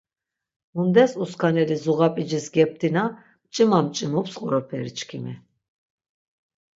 [0.75, 3.03] Mundes uskaneli zuğap̌icis geptina
[3.43, 5.33] mç̆ima mç̆imups qoroperi çkimi.